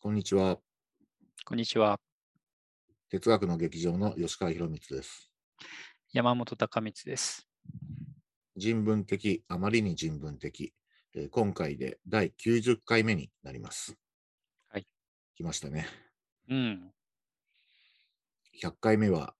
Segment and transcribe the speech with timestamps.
[0.00, 0.58] こんにちは。
[1.44, 1.98] こんにちは。
[3.10, 5.30] 哲学の劇場の吉川博光です。
[6.12, 7.48] 山本隆光です。
[8.56, 10.72] 人文的、あまりに人文的。
[11.14, 13.96] えー今回で第90回目になります。
[14.68, 14.86] はい。
[15.34, 15.88] 来ましたね。
[16.48, 16.92] うん。
[18.62, 19.34] 100回目は、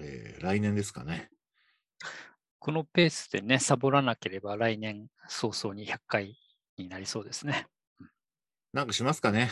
[0.00, 1.28] えー来年ですかね。
[2.58, 6.38] このペースでね、サボらなければ来年早々に100回
[6.78, 7.66] になりそうですね。
[8.72, 9.50] なんかしますかね。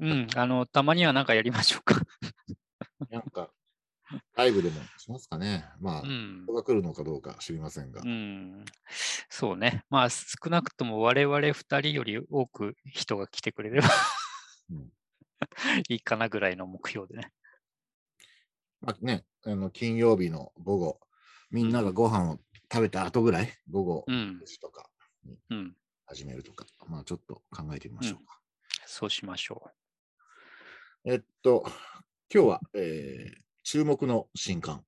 [0.00, 0.26] うん。
[0.36, 2.00] あの、たまには何かやりましょうか。
[3.10, 3.52] なんか、
[4.36, 5.64] ライブでもしますかね。
[5.80, 6.52] まあ、うん人。
[6.52, 8.02] が来るのかどうか知りませんが。
[8.02, 8.64] うん。
[9.30, 9.84] そうね。
[9.90, 13.88] まあ、少なくとも我々2人より多く人が来てくれれば
[14.70, 14.92] うん
[15.88, 17.32] いいかなぐらいの目標でね。
[18.80, 21.00] まあね、あの金曜日の午後、
[21.50, 22.38] みんながご飯を
[22.72, 24.46] 食べた後ぐらい、午後うん9。
[24.46, 24.88] 時とか
[25.24, 25.76] にうん。
[26.06, 28.40] 始めるとか、まあちょっと考えてみましょうか。
[28.86, 29.70] そうしましょ
[31.04, 31.64] えっと、
[32.32, 34.84] 今日は、えー注目の新刊。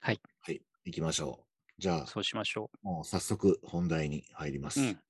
[0.00, 0.20] はい。
[0.42, 1.72] はい、行きましょう。
[1.78, 2.02] じゃう。
[2.02, 4.80] あ、そうしましょもう早速本題に入ります。
[4.80, 4.82] う。
[4.84, 5.00] うん。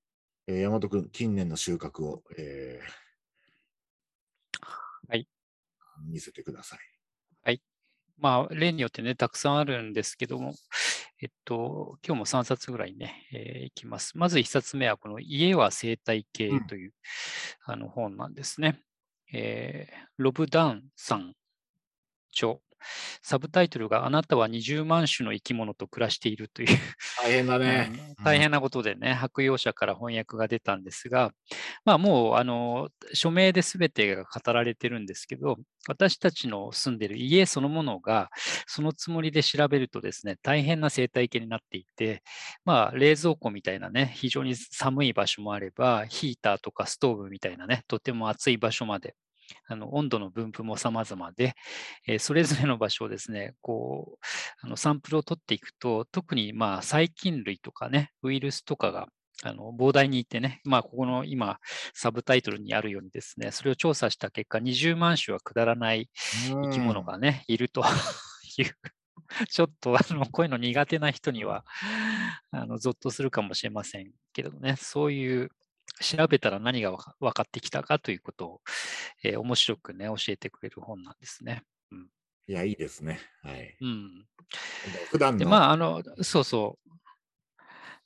[0.46, 4.62] えー山本君、近年の収穫を、えー
[5.08, 5.28] はい。
[6.06, 6.80] 見せてください。
[8.18, 10.54] まあ、例によってね、たくさんあるんですけども、
[11.20, 14.16] えっと、今日も3冊ぐらいね、えーいきます。
[14.16, 16.92] まず1冊目は、この家は生態系うんという、
[17.64, 18.80] あの本なんですね。
[19.32, 21.34] えーロブ・ダンさん
[22.32, 22.58] 著。
[23.22, 26.68] サブタイトルがあなたは20万種の生き物と暮らしているという
[27.22, 27.90] 大変だね。
[28.18, 31.32] あの大変なことでね、白洋社から翻訳が出たんですが、
[31.84, 35.56] まあもう、あの、署名で全てが語られてるんですけど、
[35.88, 38.30] 私たちの住んでる家そのものが、
[38.66, 42.22] そのつもりで調べるとですね、大変な生態系になっていて、
[42.64, 49.14] まあ冷蔵庫みたいなね、非常に寒い場所もあれば、ヒーターとかストーブみたいなね、とても暑い場所まで、
[49.66, 51.54] あの温度の分布も様々で、
[52.06, 54.16] えーそれぞれの場所をですね、こう、
[54.62, 59.08] あのサンプルを取っていくと、特にまあ細菌類とかね、ウイルスとかが
[59.42, 61.58] あの膨大にいてね、まあここの今、
[61.94, 66.10] サブタイトルにあるようにですね、それを調査した結果、20万種はくだらない
[66.48, 67.82] 生き物がね、いると
[68.58, 68.76] いう。
[69.48, 71.64] ちょっとあのこういうの苦手な人には
[72.50, 75.50] あのゾッとするかもしれませんけどね、そういう
[76.00, 78.60] 調べたら何がわか分かってきたかということを、
[79.22, 81.64] えー面白くね、教えてくれる本なんですね。
[82.48, 83.20] いや、いいですね。
[83.42, 83.76] はい。
[83.80, 84.26] うん。
[85.10, 86.92] 普段まあ、あの、そうそう。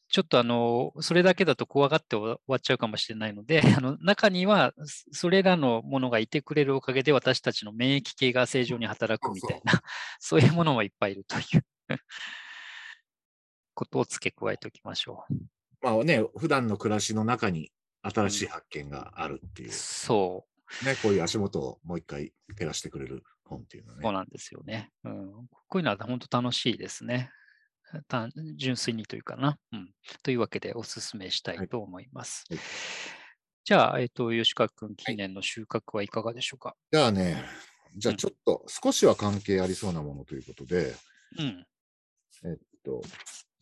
[0.08, 9.82] ちょっとあの、それだけだと怖がって終わっちゃうかもしれないので、 あの中には、そそれらのものがいてくれるおかげで私たちの免疫系が正常に働くみたいな、
[10.20, 11.64] そう いうものもいっぱいいるという
[13.74, 15.24] ことを付け加えておきましょ
[15.86, 17.70] まあね、普段の暮らしの中に
[18.02, 20.44] 新しい発見があるっていうう。、そ
[20.84, 24.02] ね、こういう足元をもう一回照らしてくれる本っていうのう、はね。
[24.02, 24.90] そうなんですよね。
[25.04, 25.32] うん。
[25.68, 27.30] こういうのは本当楽しいですね。
[28.08, 29.58] 単純粋にというかな。
[29.72, 29.92] うん。
[30.24, 32.44] というわけでお勧めしたいと思います。
[32.50, 32.58] はい
[33.68, 36.76] じゃあ、えっ、と、吉川君、近年の収穫はいかがでしょうか？
[36.92, 37.44] じゃあね、
[37.96, 40.94] じゃあうんちょっと少しは関係ありそうなものということで、
[41.36, 41.66] うん。
[42.44, 43.02] えっと、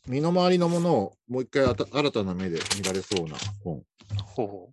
[0.07, 3.83] 身の回りのものをもう一回あた新たな目で見られそうな本。
[4.23, 4.71] ほうほ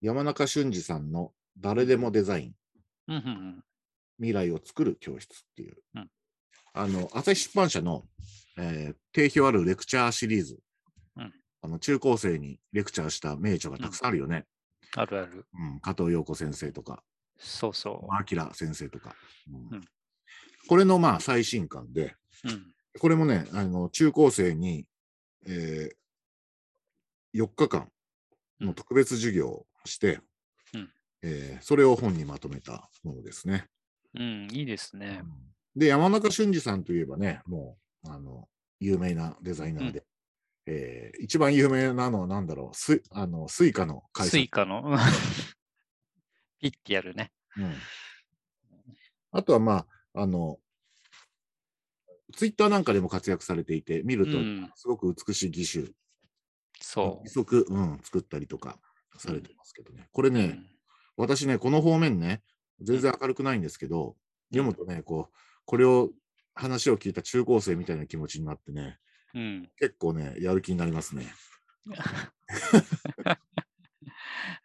[0.00, 2.54] 山中俊二さんの誰でもデザイン、
[3.08, 3.14] う。
[3.14, 3.64] うんうんうん。
[4.18, 6.10] 未来を作る教室っていう、うん
[6.72, 8.04] あの、朝日出版社の、
[8.58, 10.58] えー定評あるレクチャーシリーズ、
[11.16, 11.32] うん
[11.62, 14.44] あの中高生にレクチャーした名著がたくさんあるよね。
[14.96, 15.46] あるある。
[15.54, 17.02] うん加藤陽子先生とか、
[17.38, 19.14] そうそ明先生とか。
[19.48, 19.84] うんうん
[20.66, 22.14] これのまあ最新刊で、
[22.44, 22.48] う。
[22.48, 22.74] うん。
[22.98, 24.86] これもね、あの中高生に、
[25.46, 25.94] えー
[27.34, 27.90] 4日間
[28.60, 30.20] の特別授業をして、
[30.72, 30.90] うん
[31.22, 33.66] えーそれを本にまとめたものですね。
[34.18, 35.22] うん、いいですね。
[35.76, 38.48] で、山中俊治さんといえばね、もう、あの、
[38.80, 40.04] 有名なデザイナーで、
[40.66, 44.48] えー一番有名なのは何だろう、スイあの Suica の会社スイ。
[44.48, 44.96] カの、
[46.64, 47.30] ピッてやるね。
[47.58, 47.74] うん
[49.36, 49.84] あとは、ま
[50.14, 50.60] あ、あの、
[52.36, 55.92] ツイッターなんかでも活躍されていて、見るとうん、すごく美しい義手、
[56.80, 58.78] そ義足、うん、作ったりとか
[59.18, 60.08] されてますけどね。
[60.12, 60.32] これう。
[60.32, 60.66] ね、うん
[61.16, 62.42] 私ね、この方面ね、
[62.80, 64.16] 全然明るくないんですけど、
[64.50, 65.34] 読むとね、こう、
[65.64, 66.10] これを、
[66.56, 68.98] 話を聞いた中高生みたいな気持ちになってね、
[69.34, 69.70] うん。
[69.78, 71.26] 結構ね、やる気になりますね。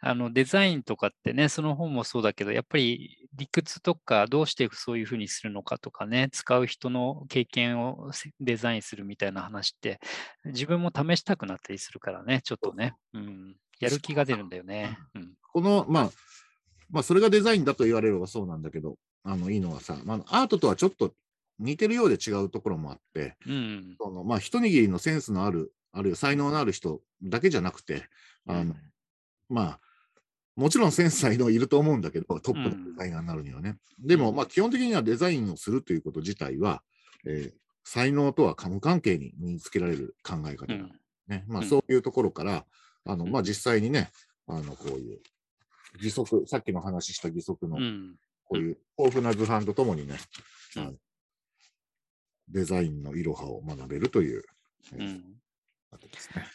[0.02, 10.00] あのデザインとかってね、その本もそうだけど、やっぱり理屈とか、どうしてそういうふうにするのかとかね、使う人の経験をせデザインするみたいな話って、
[10.46, 14.98] 自分も試したくなったりするからね、ちょっとね、うん、やる気が出るんだよね。
[15.16, 15.34] うん。
[15.52, 16.12] この、まあ、
[16.90, 21.14] まあ、それがデザインだと言われればそうなんだけど、あの、いいのはさ、まあ、アートとはちょっと
[21.60, 23.96] 似てるようで違うところもあって、うん。
[24.00, 28.08] そのまあ、一握りのセンスのある、あるいは才能のある人だけじゃなくて、
[28.48, 28.76] あの、
[29.50, 29.80] まあ、
[30.60, 33.78] もちろんセンス才能いると思うんだけど、トップのデザイナーになるにはね。
[33.98, 36.84] でも、まあ、基本的にはデザインをするということ自体は、
[37.26, 37.60] えー
[37.92, 40.92] 才能とは無関係に身につけられる考え方だうん。
[41.28, 41.44] ね。
[41.48, 41.68] まあ、うん。
[41.68, 42.66] そういうところから、
[43.06, 43.32] あの、うん。
[43.32, 44.12] まあ、実際にね、
[44.46, 45.20] あの、こういう、
[45.96, 48.16] 義足、さっきの話した義足のう、ん。
[48.44, 50.18] こういう豊富な図版とともにね、
[50.76, 51.00] うん。
[52.50, 54.44] デザインのいろはを学べるという、
[54.94, 55.24] えーうん。
[55.90, 56.46] わけですね。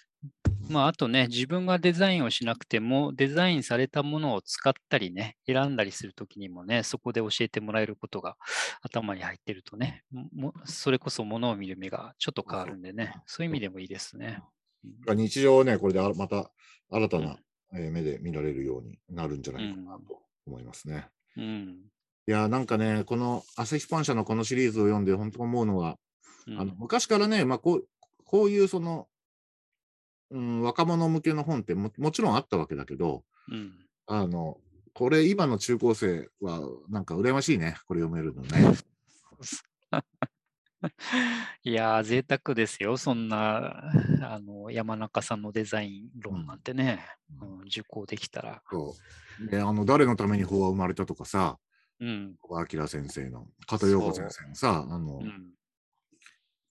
[0.68, 8.36] まあ、あとね、自分がデザインをしなくても、デザインされたものを使ったりね、選んだりするときにもね、そこで教えてもらえることが
[8.82, 14.42] 頭に入ってるとね、もそれこそものを見る目がちょっと変わるんでね、そういう意味でもいいですね。
[15.14, 16.50] 日常をね、これであまた
[16.90, 17.36] 新たな、
[17.74, 21.08] えー目で見られるようになるんじゃないかなと思いますね。
[21.36, 21.76] うん。
[22.26, 25.98] いやー、なんかね、この朝日パン社のこのシリーズを読んで、本当思うのは、
[26.46, 27.88] うんあの昔からね、まあ、こう
[28.24, 29.08] こういうその、
[30.30, 33.74] うん、若者向けの本ってももちろんあったわけだけど、うん
[34.06, 34.58] あの、
[34.92, 38.76] これ今の中高生はなんか羨ましいね、これ読めるのね。
[41.64, 42.98] いやー、贅沢ですよ。
[42.98, 43.90] そんな、
[44.22, 47.02] あの、山中さんのデザイン論なんてね、
[47.40, 48.62] うんうん受講できたら。
[48.70, 48.94] そ
[49.40, 51.58] うであの誰のために法は生まれたとかさ、
[52.00, 52.36] うん。
[52.40, 55.54] 小川明先生の、加藤陽子先生のさ、あの、うん。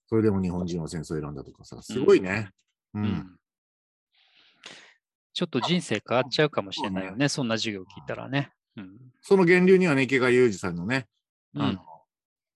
[0.06, 2.52] それでも日本人は戦争を選んだとかさ、すごいね。
[2.94, 3.00] う。
[3.00, 3.36] うんん
[5.34, 7.28] ちょっと人生変わっちゃうかもしれないよね。
[7.28, 8.52] そんな授業聞いたらね。
[8.76, 8.98] うん。
[9.20, 11.08] その源流にはね、池川裕二さんのね、
[11.54, 11.82] うんあの、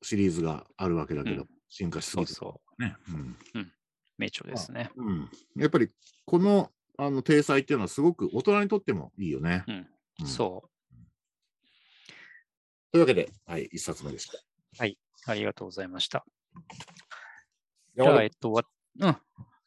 [0.01, 2.83] シリーズがあるわけだけど、うん進化しすぎてそうそう。
[2.83, 2.97] ね。
[3.55, 3.73] うん
[4.17, 4.91] 名著ですね。
[4.97, 5.31] うん。
[5.57, 5.91] やっぱり、
[6.25, 9.65] この、あの、体裁っていうのはすごく大人にとってもいいよね。
[10.25, 10.69] そう。
[12.91, 14.39] というわけで、はい、一冊目でした。
[15.27, 16.25] ありがとうございました。
[17.97, 18.63] じじゃあ、えっと、わ
[19.01, 19.17] うん、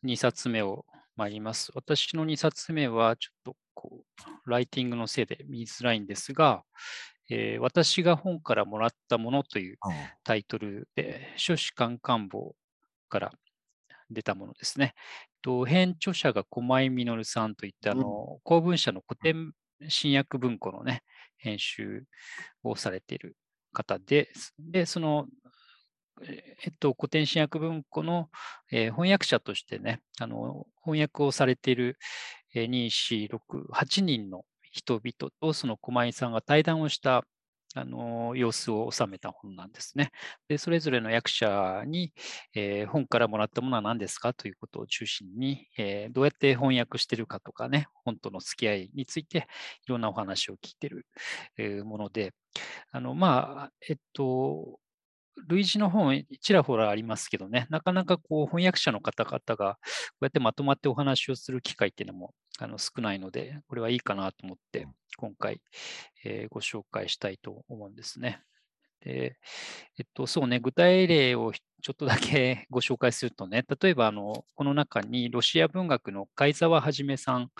[0.03, 0.85] 2冊目を
[1.15, 1.71] 参ります。
[1.75, 4.03] 私の2冊目は、ちょっとこ
[4.45, 6.63] う、ライティングのせいで見づらいんですが、
[7.29, 9.77] えー私が本からもらったものという
[10.23, 12.55] タイトルで、書士官官房
[13.09, 13.31] から
[14.09, 14.93] 出たものですね。
[15.41, 19.53] と編著者が駒井実さんといって、あの公文社の古典
[19.89, 21.03] 新訳文庫のね、
[21.37, 22.03] 編集
[22.63, 23.37] をされている
[23.73, 25.27] 方で、で、その、
[26.63, 28.29] えっと、古典新訳文庫の、
[28.71, 31.97] えー翻訳者としてね、あの翻訳をされている、
[32.53, 37.23] えー2、4、6、8人の人々とその駒井さんが対談をした
[37.73, 40.11] あの様子を収めた本なんですね。
[40.49, 42.13] で、それぞれの役者に、
[42.53, 49.47] えー本からもらったものは何ですかということを中心に、えーどうやって翻訳してるかとかね、本との付き合いについて
[49.87, 51.05] いろんなお話を聞いてる、
[51.85, 52.33] もので、
[52.91, 54.80] あの、まあ、えっと、
[55.47, 59.79] 類似の本、ちらほらありますけどね、なかなかこう翻訳者の方々がこ
[60.21, 65.61] うやってまとまってお話をする機会っていうのもあの少ないので、これはいいかなと思って、今回、
[66.23, 68.41] えーご紹介したいと思うんですね。
[69.01, 69.37] で、
[69.97, 77.51] えっと、そうね、具体例をちょっとだけ ご紹介するとね、例えば、あの、この中にロシア文学の貝沢はじめさん、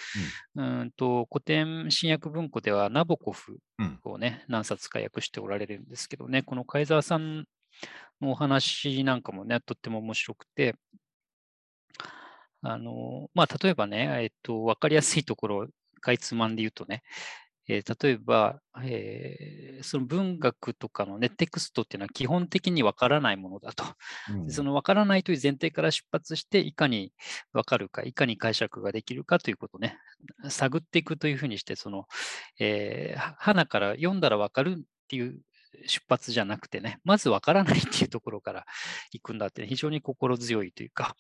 [0.55, 3.99] うーんと古典新訳文庫ではナボコフうん。
[4.03, 7.45] をね、何冊か訳しておられるんですけどね、この貝沢さん
[8.21, 10.75] のお話なんかもね、とっても面白くて、
[12.61, 15.67] あの、まあ、例えばね、えっと、わかりやすいところを
[16.01, 17.03] かいつまんで言うとね、
[17.67, 23.83] えー例えば、えーその文学とかのね、テクストっていうのは基本的にわからないものだと。
[24.29, 27.13] うんでそのわからないという前提から出発して、いかに
[27.53, 29.97] わかるか、いかに解釈ができるかということをね、
[30.49, 32.05] 探っていくというふうにして、その、
[32.59, 35.39] えーは花から読んだらわかるっていう
[35.85, 38.65] 出発じゃなくてね、まずわからないっていうところから
[39.11, 41.15] 行くんだって、非常に心強いというか、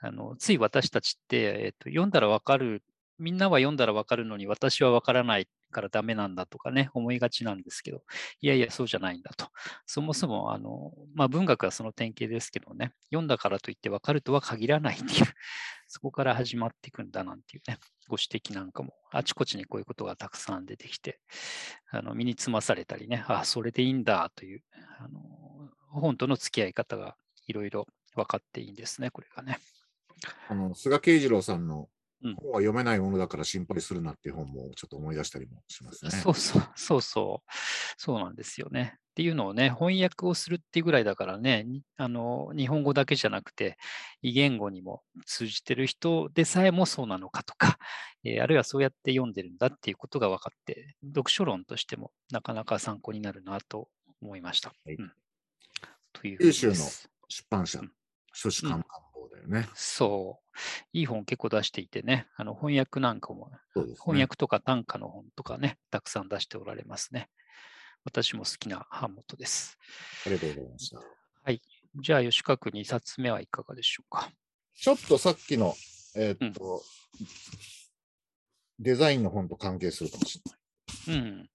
[0.00, 2.82] あのつい私たちって、えっと、読んだらわかる、
[3.18, 8.02] みんなは読んだらわかるのに私はわからないからダメなんだとかね、思いがちなんですけど、
[8.40, 9.48] いやいや、そうじゃないんだと。
[9.86, 15.24] そもそも、あの、まあ、文学はその典型ですけどね、読んだからといって分かるとは限らないっていう、
[15.86, 21.20] そこから始まっていくんだなんていうね、ご指摘なんかも、あちこちにこういうことがたくさん出てきて、
[21.90, 24.62] あの身につまされたりね、あ、それでいいんだという、
[24.98, 29.58] あの本との付き合い方がいろいろ分かっていいんですね、これがね。
[30.48, 31.88] あの菅慶次郎さんの
[32.26, 32.34] うん。
[32.36, 36.10] 本は読めないものだから心配するなっていう本もちょっと思い出したりもしますね。
[36.10, 37.52] そうそう、そうそう、
[37.96, 38.96] そうなんですよね。
[38.96, 43.78] っていうのをね、翻訳をするっていうぐらいだからね、にあの日本語だけじゃなくて、
[44.20, 47.78] 異言語にも通じてる人でさえもそうなのかとか、
[48.24, 53.88] えーあるいはそうやって読んでるんだっていうことが分かって、読書論としてもなかなか参考になるなと
[54.20, 54.74] 思いました。
[54.84, 54.96] はい。
[54.96, 55.12] うん。
[56.12, 56.74] という九州の
[57.28, 57.92] 出版社うん、
[58.32, 59.05] 書士官官房
[59.36, 59.68] だよね。
[59.74, 60.58] そう。
[60.92, 63.56] いい本結構出していてね、あの翻訳なんかも、ね
[64.00, 67.28] 翻訳とか短歌の本とかね、たくさん出しておられますね。
[68.04, 69.78] 私も好きな版元です。
[70.26, 71.00] ありがとうございました。
[71.98, 74.30] じゃあ、吉川君2冊目はいかがでしょうか。
[74.74, 75.74] ちょっとさっきの、
[76.14, 76.82] えーっと、
[78.78, 80.42] デザインの本と関係するかもし
[81.06, 81.24] れない。
[81.24, 81.50] うん。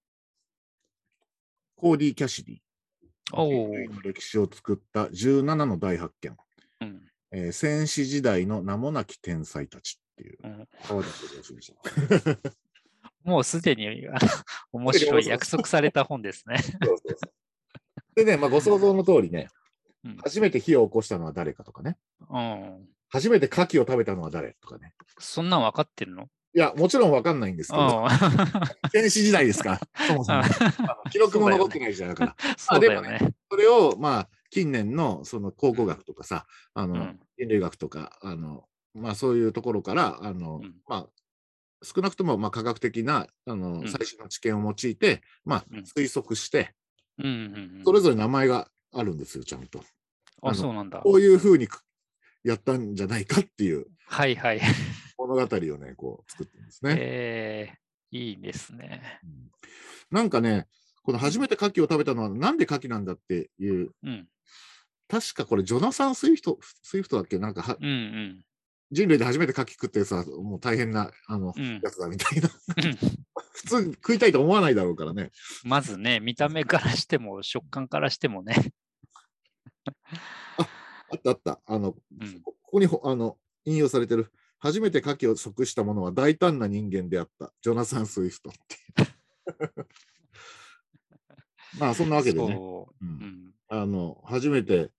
[1.76, 2.56] コーディ・キャシディ。
[4.02, 6.36] 歴史を作った17の大発見。
[7.32, 7.38] うん。
[7.38, 10.38] えー戦士時代の名もなき天才たちっていう。
[10.44, 10.68] うん
[13.24, 13.86] もうすでに
[14.72, 16.58] 面白い約束された本ですね。
[16.58, 17.32] そうそうそう
[18.16, 19.48] でね、まあ、ご想像の通りね、
[20.04, 21.96] うん初めて火を起こしたのは誰かとかね、
[22.28, 22.88] うん。
[23.08, 24.94] 初めて牡蠣を食べたのは誰とかね。
[25.18, 26.28] そんなん分かってるの？
[26.54, 28.10] いや、もちろんわかんないんですけど、あ
[28.92, 30.42] 戦士時代ですから、 そもそも。
[31.10, 32.36] 記録も残ってない時代だから。
[32.58, 33.20] そうだよね。
[33.50, 41.06] それを、まあ、近年のその考古学とかさ、あの、うん人類学とか、あの、まあ、そういうところから、あの、うんまあ、
[41.82, 46.74] 少なくとも、まあ、科学的な、あの、ん最新の知見を用いて、まあうん、推測して、
[47.18, 49.82] うんそれぞれ名前があるんですよ、ちゃんと。
[50.42, 51.00] あそうなんだ。
[51.00, 51.82] こういうふうにく
[52.44, 54.60] やったんじゃないかっていうはいはい。
[55.16, 55.46] 物語を
[55.78, 56.96] ね、こう、作ってるんですね。
[56.98, 59.20] えー、いいですね。
[59.24, 59.50] うん
[60.10, 60.66] なんかね、
[61.02, 64.28] この初めて牡蠣を食べたのは、なんで牡蠣なんだっていう、うん。
[65.08, 67.38] 確かこれ、ジョナサン・スイフト、スイフトだっけ？
[67.38, 68.44] なんかは、うんうん。
[68.90, 72.48] 人類で初めて牡蠣食ってさ、もう大変な、あの、うんやつだみたいな。
[72.76, 72.96] うん
[73.54, 75.30] 普通食いたいと思わないだろうからね。
[75.62, 78.72] まずね、見た目からしても、食感からしてもね。
[80.58, 80.62] あ
[81.16, 81.60] ったあった。
[81.66, 84.32] あの、うんここにほあの引用されてる。
[84.58, 87.52] 初めて牡蠣を食した者は大胆な人間であった。
[87.60, 88.78] ジョナサン・スイフトって。
[91.78, 92.54] まあ、そんなわけでね。
[92.54, 93.08] そうう。
[93.08, 93.54] んうん。
[93.72, 94.90] あの、初めて、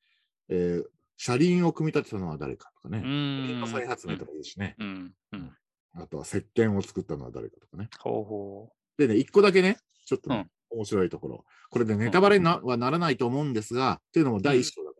[0.50, 0.84] えー
[1.15, 2.98] 車輪を組み立てたのは誰かとかね。
[2.98, 4.75] う車の再発明とかいいしね。
[4.80, 5.13] うん。
[5.32, 5.51] うん。
[5.94, 7.88] あとは石鹸を作ったのは誰かとかね。
[8.00, 11.46] ほうほでね、一個だけね、ちょっとね、うん面白いところ。
[11.70, 14.98] これでネタバレになはならないと思うんですが、っていうのも第一章だか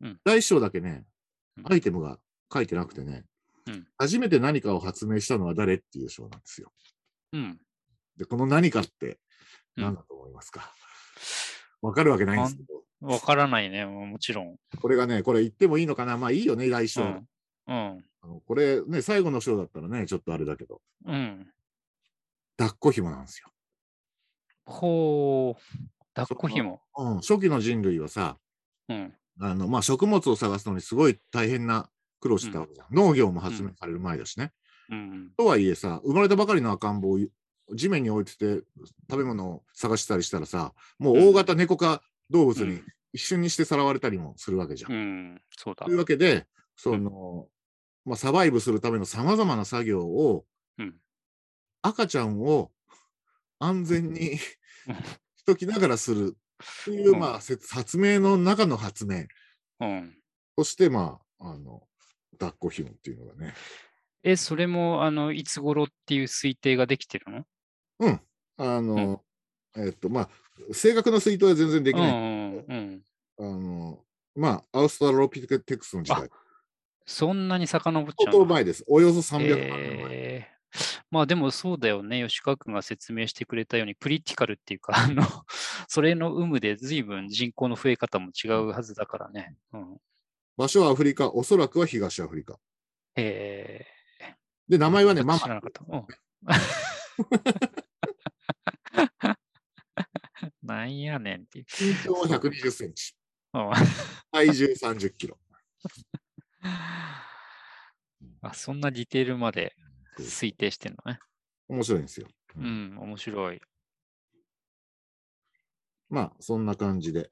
[0.00, 0.08] ら。
[0.10, 1.06] うん第一章だけね
[1.56, 2.18] う、んアイテムが
[2.52, 3.24] 書いてなくてね、
[3.66, 6.70] うん初めて何かを発明したのは誰っていう章なんですよ。
[7.32, 7.38] う。
[7.38, 7.58] うん。
[8.18, 9.18] で、この何かって
[9.78, 10.70] うん何だと思いますか？
[11.80, 14.56] わ、かるわけないんですけど、わからないね、ももちろん。
[14.80, 17.02] これがね、これ言ってもいいのかなまあいいよね、第一章。
[17.02, 17.28] うん。
[17.68, 18.04] うん。
[18.22, 21.46] あのこれね、最後の章だったらね、ちょっとあれだけど、うん。
[22.56, 23.48] 抱っこ紐なんですよ。
[24.66, 25.78] ほう。
[26.14, 26.80] 抱っこ紐。
[26.96, 28.36] うん、初期の人類はさ、
[28.88, 29.14] うん。
[29.40, 31.88] あの、まあ、食物を探すのにすごい大変な
[32.20, 32.86] 苦労してたわけじゃん。
[32.90, 34.52] 農業も発明される前だしね。
[34.90, 35.30] うん。
[35.36, 37.18] とはいえさ、生まれたばかりの赤ん坊を
[37.74, 38.64] 地面に置いてて
[39.10, 44.92] 食べ物を探したりしたらさ、もう大型猫科動物にうん一瞬にしてさらわれたりもするわけじゃん。
[44.92, 45.42] うん。
[45.56, 45.94] そうだとい。
[45.94, 47.48] うわけで、その、
[48.04, 50.44] まあ、サバイブするためのさまざまな作業を、
[50.76, 50.94] うん
[51.80, 52.70] 赤ちゃんを
[53.60, 59.24] 安全にうんしときながらするっていう、うんまあ、説発明の中の発明。
[59.80, 60.14] うん。
[60.58, 61.82] そして、まあ、あの、
[62.32, 63.54] 抱っこ紐っていうのがね。
[64.22, 67.46] え、それも、あの、いつ頃っていう推定ができてるの？
[68.00, 68.20] うん。
[68.58, 69.22] あの、
[69.76, 70.28] えっと、まあ、
[70.72, 72.12] 正確な推定は全然できうんない。
[72.12, 73.02] うんうん。
[73.38, 76.28] あの、まあ、アウストラロピテクスの時代。
[77.06, 78.84] そんなに遡っち相ゃうの当前です。
[78.86, 80.06] およそ300万年前。
[80.10, 80.58] えー
[81.10, 82.22] まあでもそうだよね。
[82.22, 85.22] 吉川君が説明してくれたように、クリティカルっていうか、あの、
[85.88, 89.56] それの有無で随分人口の増え方も違うはずだからね。
[89.72, 89.98] うん、
[90.56, 92.58] 場所はアフリカ、おそらくは東アフリカ。
[93.16, 93.86] え
[94.68, 95.40] で、名前はね、ー、ママ。
[95.40, 95.84] 知らなかった。
[95.88, 96.06] うん
[100.62, 101.66] なんやねんっていう。
[101.68, 103.14] 身長は120センチ。
[103.54, 103.70] うん
[104.30, 105.38] 体重30キロ。
[108.42, 109.74] あそんなディテールまで
[110.18, 111.18] 推定してんのね。
[111.68, 112.28] 面白いんですよ。
[112.56, 113.60] ううんん、面白い。
[116.08, 117.30] まあ、そんな感じで、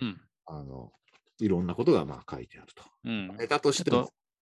[0.00, 0.92] うん、あの、
[1.38, 2.84] いろんなことがまあ書いてあると。
[3.04, 3.36] うん。
[3.36, 4.10] ネタとしても。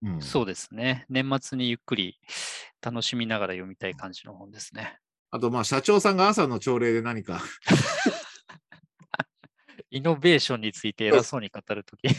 [0.03, 1.05] うんそうですね。
[1.09, 2.19] 年末にゆっくり
[2.81, 4.99] 楽しみながら読みたい感じの本ですね。
[5.31, 7.41] あと、まあ、社長さんが朝の朝礼で何か、
[9.91, 12.07] イノベーションについて偉そうに語るとき。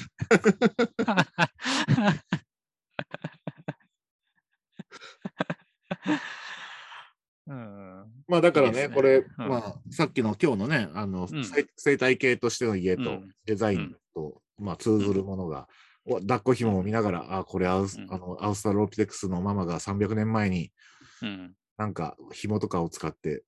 [8.28, 8.94] まあだからね、いいね。
[8.94, 9.48] これ、うん。
[9.48, 11.44] まあさっきの今日のね、あの、うん。
[11.44, 13.30] 生生態系としての家とうん。
[13.46, 15.66] デザインと、まあ通ずるものが、
[16.04, 18.12] お抱っこ紐を見ながら、あ、これアウス、うん。
[18.12, 20.72] あのアウストラロピテクスのママが300年前に
[21.22, 21.54] うん。
[21.78, 23.44] なんか紐とかを使って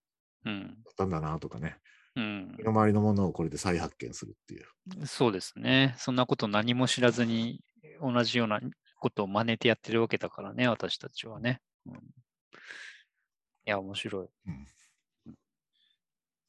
[0.46, 0.60] うん。
[0.60, 1.76] やったんだなとかね、
[2.16, 5.06] うん身の回りのものをこれで再発見するっていう。
[5.06, 5.94] そうですね。
[5.99, 7.62] そんなこと何も知らずに
[8.00, 8.60] 同じような
[8.99, 11.60] ことを真似てやってるわけだからね、私たちはね。
[11.87, 11.99] うん、い
[13.66, 14.28] や、面白い。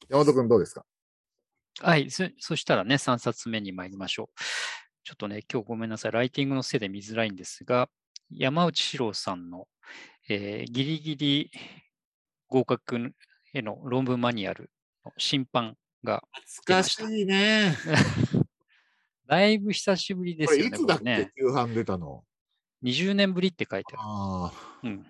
[0.08, 0.84] 山本君どうですか？
[1.80, 4.40] はい、そそしたらね、3冊目に参りましょう。
[5.04, 7.88] ちょっとね、今日ごめんなさい、ライティングのせいで見づらいんですが、
[8.30, 9.66] 山内史郎さんの、
[10.28, 11.50] えーギリギリ
[12.48, 13.12] 合格
[13.52, 14.70] への論文マニュアル
[15.04, 16.22] の審判が、
[16.64, 17.76] 懐かしいね。
[19.26, 20.70] だいぶ久しぶりでこすよね。
[20.70, 22.24] れいつだっこれねけ、旧版出たの
[22.82, 24.02] ？20年ぶりって書いてある。
[24.04, 25.06] ああ、うん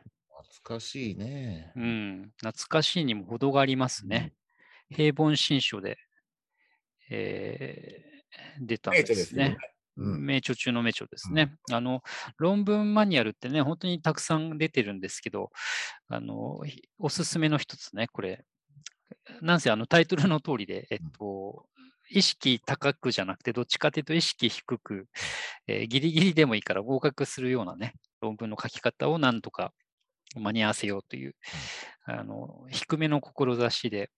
[0.53, 1.73] 懐かしいね。
[1.77, 4.33] うん、懐かしいにも程がありますね。
[4.91, 5.99] 平凡新書で、
[7.11, 8.13] えー
[8.61, 9.59] 出たん名ですすよね。。
[9.97, 10.25] うん。
[10.25, 11.55] 名著中の名著ですね。
[11.71, 12.03] あの、
[12.39, 15.51] 論文マニュアルってね、本当にたくさん出てるんですけど、
[16.09, 18.45] あの、ひおすすめの一つね、これ、
[19.41, 21.67] なんせあのタイトルの通りで、えっと、
[22.11, 25.07] 意識高くじゃなくて、どっちかというと意識低く、
[25.67, 29.73] えーギリギリでもいいから合格するようなね、論文の書き方をなんとか
[30.35, 31.35] 間に合わせようという、
[32.05, 34.11] あの、低めの志で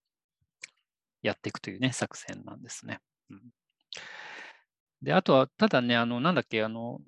[1.21, 2.99] やっていくというね、作戦なんですね。
[3.29, 3.41] うん
[5.05, 6.99] で、あとは、ただね、あの、なんだっけ、あの、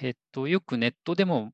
[0.00, 1.52] えっと、よくネットでも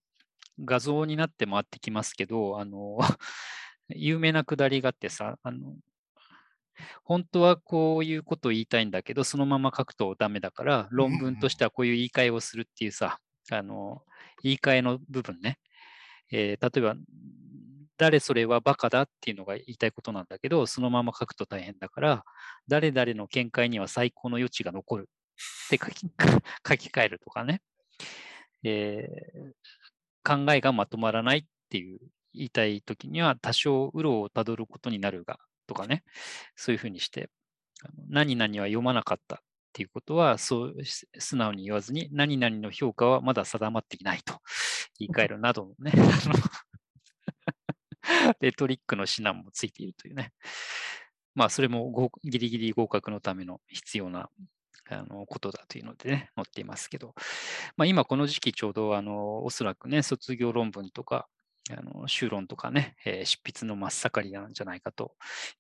[0.60, 2.98] 画像になって回ってきますけど、あの、
[3.88, 5.74] 有名なくだりがあってさ、あの、
[7.02, 13.18] 本当はこういうことを言いたいんだけど、そのまま書くとダメだから、論文としてはこういう言い換えをするっていうさ、
[13.50, 14.04] あの、
[14.44, 15.58] 言い換えの部分ね。
[16.30, 16.96] えー例えば、
[17.98, 22.24] 誰それはバカだっていうのが言いたいことなんだけど、そのまま書くと大変だから、
[22.68, 25.10] 誰々の見解には最高の余地が残る
[25.66, 26.06] って書き
[26.68, 27.62] 書き換えるとかね、
[28.62, 29.52] えー
[30.24, 31.98] 考えがまとまらないっていう
[32.34, 36.02] 言いたいときには多少うろをたどることになるがとかね、
[36.57, 37.30] そういうふうにして、
[38.09, 39.38] 何々は読まなかったっ
[39.72, 40.74] ていうことは、そう
[41.18, 44.38] 素直に言わずに、何々の評価はまだ定まっていないと
[44.98, 45.92] 言い換えるなどのね、
[48.40, 50.33] レトリックの指南もついているというね。
[51.35, 54.28] まあ、それもギリギリ合格のための必要な
[54.88, 57.14] あのことだというのでね、載っていますけど、
[57.77, 61.29] まあ、今この時期ちょうどあのおそらくね、卒業論文とか、
[61.71, 65.14] あの修論とかね、えー執筆の真っ盛りなんじゃないかと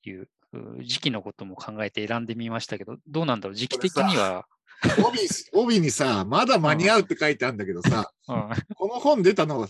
[0.04, 4.46] いうう時期のことも考えて選んでみましたけど、どうなんだろう、時期的には、
[4.98, 5.20] 帯
[5.52, 8.50] 帯 にさ、まだ間に合うって書いてあるんだけどさ、うん。
[8.74, 9.68] この本出たのは、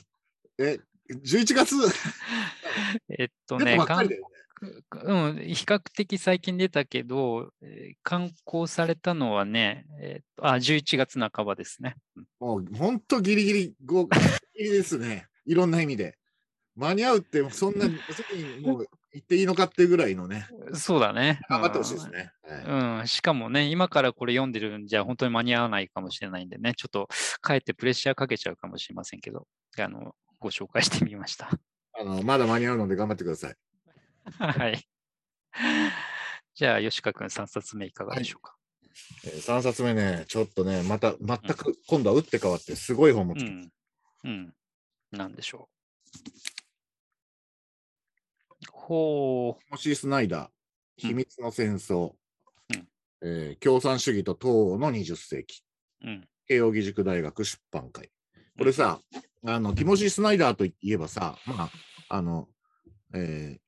[0.58, 0.78] え、
[1.10, 1.74] 11月？
[3.18, 4.18] えっと出ね、ね。
[4.62, 11.96] うん、比較的最近出たけど、えー刊行されたのはね、えっとあ、11月半ばですね。
[12.38, 14.10] もう本当ギリギリごギ
[14.58, 15.26] リギリですね。
[15.46, 15.70] いろん。
[15.70, 16.16] な意味で。
[16.74, 17.78] 間に合うって、そん。
[17.78, 21.40] な、席にもう言っていいのかっていうぐらいのね、そうだね。
[21.48, 22.32] 頑張ってほしいですね。
[22.66, 24.52] うん、しかもね、今からこれ読ん。
[24.52, 24.86] でるん。
[24.86, 26.48] じゃ本当に間に合わないかもしれないん。
[26.48, 27.08] でね、ちょっと
[27.40, 29.20] かえってプレッシャーかけちゃうかもしれません。
[29.20, 29.46] けど、
[29.78, 31.50] あの、ご紹介してみました。
[31.94, 33.54] あのまだ間に合うので頑張ってください。
[34.38, 34.88] はい。
[36.54, 38.56] じゃあ、吉川君3冊目いかがでしょうか？
[39.24, 43.44] えー、3冊目ね、ちょっとね、また全く今度は打って変わって、すごい本持って。
[43.44, 43.72] うん。
[44.24, 44.54] うん。
[45.12, 45.72] なんでしょう？
[48.70, 50.50] ほモシー・スナイダー、
[50.96, 52.12] 秘密の戦争、
[52.74, 52.88] うん
[53.22, 55.62] えー共産主義と東欧の20世紀、
[56.02, 56.06] う。
[56.08, 56.28] うん。
[56.48, 58.10] 慶應義塾大学出版会。
[58.58, 59.00] これさ、
[59.46, 61.70] あの、ティモシー・スナイダーといえばさ、まあ、
[62.08, 62.48] あの、
[63.14, 63.62] えー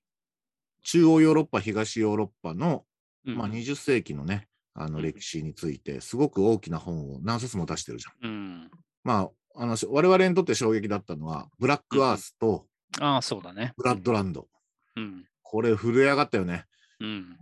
[0.85, 2.85] 中央ヨーロッパ、東ヨーロッパの、
[3.27, 8.31] うん、まあ、20世紀のね、あのうん歴史について、すごく大きな本を何冊も出してるじゃん。
[8.31, 8.71] うん。
[9.03, 12.67] まあ、あの、し我々にとって衝撃だったのは、ブラックアースと
[13.01, 13.73] ああ、そうだね。
[13.77, 14.49] ブラッドランド。
[14.97, 15.25] うん。
[15.43, 16.65] これ、震え上がったよね。
[17.01, 17.37] うん。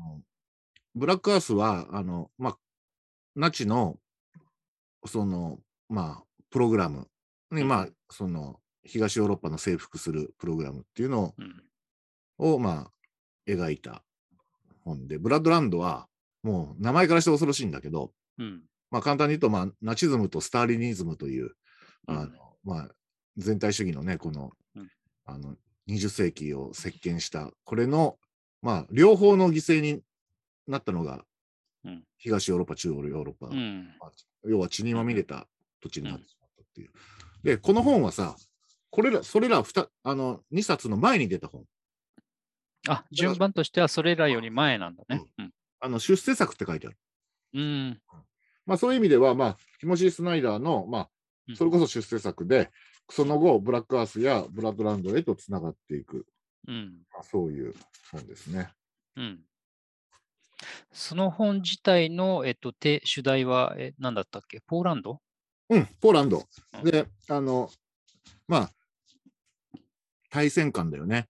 [0.95, 2.59] ブラックアースは、あの、まあ、
[3.35, 3.99] ナチの、
[5.07, 7.09] その、まあ、プログラム
[7.51, 11.65] に、うんまあ、その、東ヨーロッパの征服するプログラムっていうのうん。
[12.39, 12.91] を、まあ、
[13.47, 14.03] 描いた
[14.85, 16.09] 本で、ブラッドランドは、
[16.43, 18.63] もう名前からして恐ろしいんだけど、うん。
[18.91, 21.53] まあ、簡単に言うと、まあ、ナチズムとスターリニズムという、
[22.07, 22.31] あのうん
[22.65, 22.89] まあ、
[23.37, 24.91] 全体主義のね、この、うん
[25.25, 25.57] あの、
[25.89, 28.19] 20世紀を席巻した、これの、
[28.61, 30.03] まあ、両方の犠牲に
[30.67, 31.25] なったのが、
[31.85, 33.97] うん東ヨーロッパ、中央ヨーロッパ、うん。
[33.99, 34.13] まあ
[34.45, 35.49] 要は血にまみれた
[35.81, 36.91] 土地になってしまったっていう。
[37.43, 38.37] で、この本はさ、
[38.91, 41.65] これら、それら二あの2冊の前に出た本。
[42.89, 45.25] あ、順番としてはそれらより前なんだね。
[45.39, 45.53] うん。
[45.81, 46.99] あの出世作って書いてある。
[47.55, 48.03] うん。
[48.67, 51.09] まあ、そういう意味では、まあ、ティモシー・スナイダーの、まあ、
[51.49, 52.71] うんそれこそ出世作で、
[53.11, 56.25] その後、ブラックアースやブラッドランドへとつながっていく、
[56.69, 57.03] うん。
[57.13, 57.75] まあ、そういう
[58.13, 58.71] 本ですね。
[59.17, 59.41] うん。
[60.93, 64.61] その本自体の、えっと、て主題は、え、何だったっけ？
[64.61, 65.21] ポーランド？
[65.69, 66.85] うん、ポーランドうん。
[66.85, 67.69] で、あの、
[68.47, 68.71] まあ、
[70.31, 71.29] 対戦間だよね。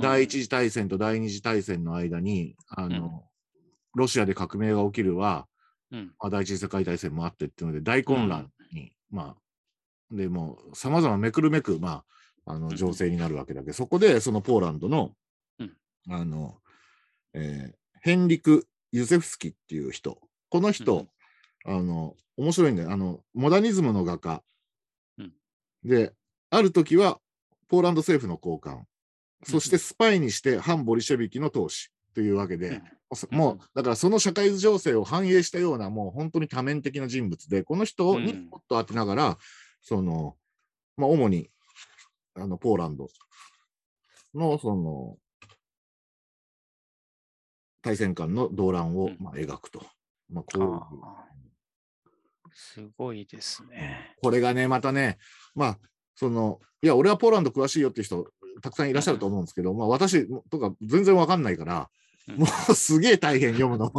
[0.00, 0.10] うん。
[0.10, 3.24] 第一次大戦と第二次大戦の間に、あの、
[3.94, 5.46] ロシアで革命が起きるは、
[5.90, 6.14] うん。
[6.18, 12.04] まあ、第一次世界大戦もあってっていうので、大混乱に、まあ、でもう、さまざまめくるめく、ま
[12.46, 12.76] あ、あのうん。
[12.76, 15.12] 情勢になるわけだけど、そこで、そのポーランドの、
[15.58, 15.76] うん。
[16.08, 16.58] あの、
[17.34, 21.06] えーヘンリク・ユゼフスキっていう人、この人、
[21.66, 22.92] あの、面白いんだよ。
[22.92, 24.42] あの、モダニズムの画家。
[25.18, 25.32] うん。
[25.84, 26.14] で、
[26.48, 27.20] ある時は、
[27.68, 28.86] ポーランド政府の高官、
[29.42, 32.82] そしてスパイにして反ボリシェビキの闘士というわけで、
[33.30, 33.38] うん。
[33.38, 38.46] もう、だからその社会情勢を反映したような、もう本当に多面的な人物で、この人にうん。
[38.46, 39.38] スポット当てながら、
[39.80, 40.36] その、
[40.96, 41.50] まあ、主に、
[42.34, 43.08] あの、ポーランド
[44.34, 45.16] の、その、
[47.82, 49.16] 対戦間の動乱を、うん。
[49.18, 49.84] まあ、描くと。
[50.28, 54.16] まあ、こうすごいですね。
[54.22, 55.18] これがね、またね、
[55.54, 55.78] まあ、
[56.14, 58.30] その、いや、俺はポーランド詳しいよっていう人、
[58.62, 61.88] たくさんいらっしゃると思うんですけど、まあ、私とか全然わかんないから、
[62.28, 63.92] うんもうすげえ大変読むの。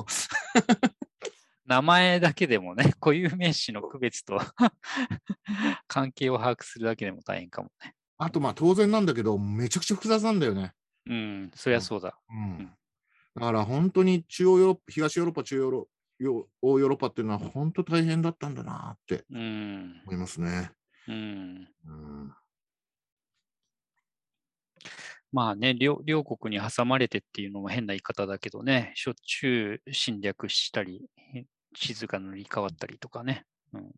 [1.65, 4.39] 名前だけでもね、 固有名詞の区別と
[5.87, 7.93] 関係を把握するだけでも大変かもね。
[8.17, 10.73] あと、まあ、当然なんだけど、めちゃくちゃ複雑なんだよね。
[11.07, 12.17] うん、そりゃそうだ。
[12.29, 12.71] うんうん
[13.33, 20.71] だから本当に中央ヨーロッパ、東ヨーロッパ、中央ヨーロヨ欧ヨーロッパっていうのは本当大変だったんだなってうん、思いますね。
[21.07, 21.67] うん。
[21.85, 22.33] うん、
[25.31, 31.01] まあね両、両国に挟まれてっていうのも変な言い方だけどね、しょっちゅう侵略したり、
[31.35, 33.91] え地図が塗り替わったりとかね、うん、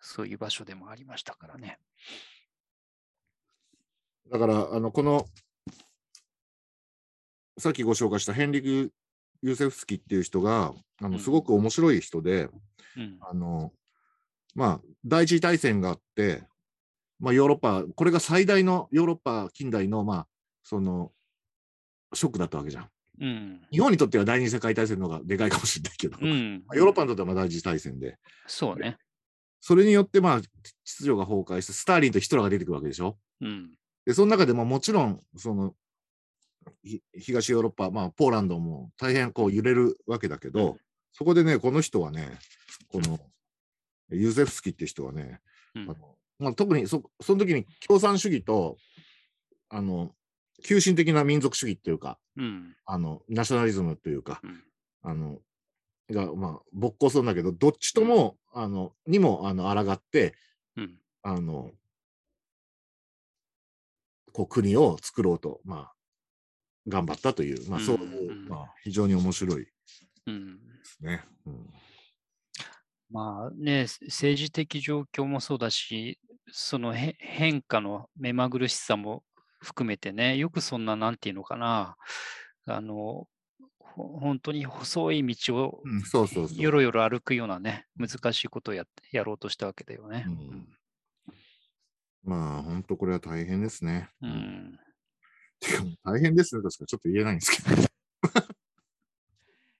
[0.00, 1.78] そういう場所でもありましたからね。
[4.30, 5.26] だから、あの、この、
[7.58, 8.92] さっきご紹介したヘンリク・
[9.42, 10.72] ユーセフスキっていう人が、
[11.02, 12.48] あうんのすごく面白い人で、
[12.96, 13.72] うん、あの、
[14.54, 16.42] まあ、第一次大戦があって、
[17.18, 20.26] まあ、ヨーロッパ、これが最大のヨーロッパ近代の、まあ、
[20.70, 21.10] その、
[22.14, 22.88] ショックだったわけじゃん。
[23.20, 26.64] うん、日本にとっては第二次世界大戦の方がでかいかもしれないけど、うん。
[26.72, 28.96] ヨーロッパにとってはまあ第一次大戦で、そうね。
[29.60, 30.50] それによって、まあ、秩
[30.84, 33.18] 序が崩壊して、スターリンとヒトラーが出てくるわけでしょ。
[33.40, 33.72] うん、
[34.06, 35.74] で、その中でももちろん、その、
[36.84, 40.78] ひ東ヨーロッパ、まあ、ポーランドも大変こう揺れるわけだけど、
[41.10, 42.38] そこでね、この人はね、
[42.88, 43.18] この、
[44.10, 45.40] ユーゼフスキって人はね、
[45.74, 48.76] うんあのまあ、特にそその時に共産主義と、
[49.68, 50.14] あの、
[50.62, 54.62] 急進的な民族主義っていうか、うん、あの、ナショナリズムというか、うん。
[55.02, 55.38] あの、
[56.10, 60.34] が、まあ、勃興するんだけど、どっちとも、あの、にも、あの、抗って、
[60.76, 61.70] うん、あの、
[64.32, 65.94] こう、国を作ろうと、まあ、
[66.88, 69.70] 頑張ったという、まあ、そういう、うんまあ、非常に面白いで
[70.26, 70.60] うん。
[70.82, 71.24] すね。
[71.46, 71.70] うん。
[73.10, 76.20] まあね、政治的状況もそうだし、
[76.52, 79.24] そのへ変化の目まぐるしさも
[79.60, 81.96] 含めてね、よくそんな、なんていうのかな、
[82.66, 83.26] あの、
[83.78, 85.82] ほ本当に細い道を。
[86.56, 90.24] よろよろ歩くようなね、難しいことをややろうとしたわけだよね。
[90.26, 90.68] うん
[92.22, 94.10] まあ、本当これは大変ですね。
[94.22, 94.26] う。
[94.26, 94.78] ん。
[95.58, 97.82] てか、大変ですねとしかちょっと言えないんですけど。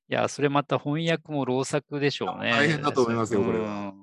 [0.08, 2.50] いや、それまた翻訳も老作でしょうね。
[2.50, 4.00] 大変だと思いますよこれはうんうん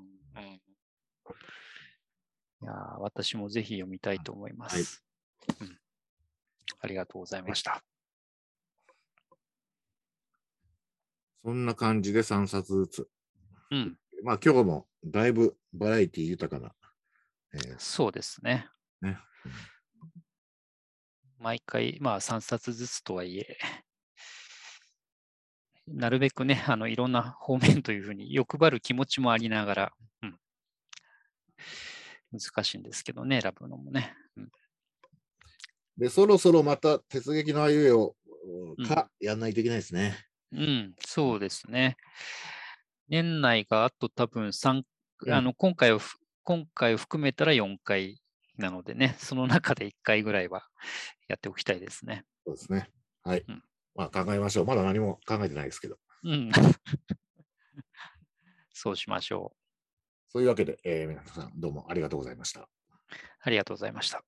[2.60, 5.04] いや、私もぜひ読みたいと思います。
[5.62, 5.78] うん
[6.80, 7.84] ありがとうございました。
[11.44, 13.10] そんな感じで3冊ずつ。
[13.72, 16.74] うん、まあ、今日もだいぶバラエティ豊かな、
[17.54, 18.68] えーそうですね。
[19.02, 19.18] ね。
[21.40, 23.58] 毎回、まあ3冊ずつとはいえ、
[25.88, 30.40] なるべくね、あのいろんな方面というふうに欲張る気持ちもありながら、うん、
[32.32, 34.16] 難しいんですけどね、選ぶのもね。
[34.36, 34.50] うん
[35.98, 38.16] で、そろそろまた鉄撃のあいうえを
[38.78, 40.16] うんか、やんないといけないですね。
[40.52, 41.98] うん、そうですね。
[43.10, 44.84] 年内があと多分3、
[45.22, 48.22] うんあの今回をふ、今回を含めたら4回
[48.58, 50.68] なのでね、その中で1回ぐらいは
[51.28, 52.24] やっておきたいですね。
[52.46, 52.90] そうですね。
[53.24, 53.44] はい。
[53.48, 53.64] うん
[53.96, 54.66] まあ、考えましょう。
[54.66, 55.98] まだ何も考えてないですけど。
[56.24, 56.52] うん。
[58.72, 59.58] そうしましょう。
[60.30, 62.70] そういうわけで、えー皆さんどうもありがとうございました。
[63.42, 64.24] ありがとうございました。